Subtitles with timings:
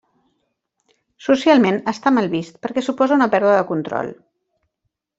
[1.25, 4.11] Socialment està mal vist perquè suposa una pèrdua de control.